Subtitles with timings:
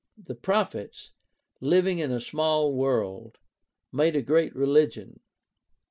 [0.17, 1.11] The proph ets,
[1.61, 3.37] Hving in a small world,
[3.91, 5.19] made a great religion.